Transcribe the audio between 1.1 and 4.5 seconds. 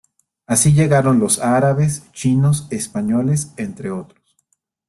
los árabes, chinos, españoles, entre otros.